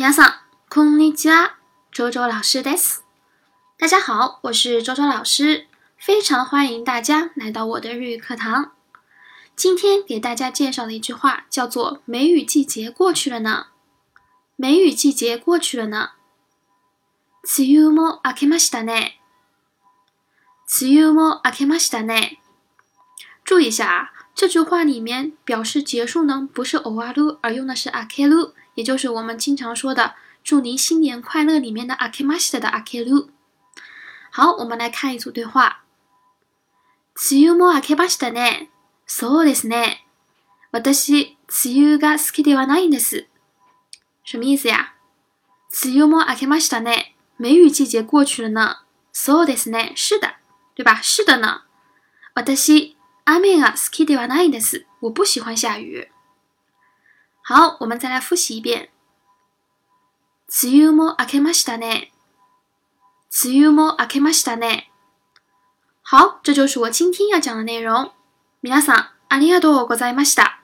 [0.00, 0.32] 皆さん、
[0.70, 1.56] こんにちは。
[1.92, 3.02] 周周老师です。
[3.78, 8.72] 大家好，我是周周老师，非常欢迎大家来到我的日语课堂。
[9.56, 13.68] 今天给大家介绍的一句话叫做“梅雨季节过去了呢”。
[14.56, 16.10] 梅雨季节过去了呢。
[17.42, 19.20] 梅雨も明けましたね。
[20.66, 22.38] 梅雨も明けましたね。
[23.44, 28.52] 注意一下啊， 这句话里面表示结束呢，不是オワル，而用的是アケル。
[28.74, 33.28] 也就是我们经常说的“祝您新年快乐”里面的“阿ケマシ的阿ケル”。
[34.30, 35.84] 好，我们来看一组对话。
[37.14, 38.68] 梅雨も明けましたね。
[39.06, 40.04] そうですね。
[40.70, 43.28] 私、梅雨が好きではないんです。
[44.24, 44.92] 什么意思呀？
[45.70, 47.14] 梅雨も明けましたね。
[47.38, 48.80] 梅雨季节过去了呢。
[49.14, 49.94] そうですね。
[49.96, 50.34] 是的，
[50.74, 51.00] 对吧？
[51.00, 51.62] 是的呢。
[52.34, 54.86] 私、 雨が好きではないんです。
[55.00, 56.10] 我不喜欢下雨。
[57.42, 58.90] 好，我们再来复习一遍。
[60.48, 62.12] 梅雨も明けましたね。
[63.44, 64.90] 梅雨も明けましたね。
[66.02, 68.12] 好，这就是我今天要讲的内容。
[68.62, 70.59] 皆さん、ありがとうございました。